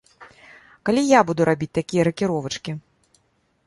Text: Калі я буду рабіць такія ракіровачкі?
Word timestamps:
Калі 0.89 1.01
я 1.09 1.21
буду 1.29 1.41
рабіць 1.51 1.71
такія 1.81 2.01
ракіровачкі? 2.11 2.71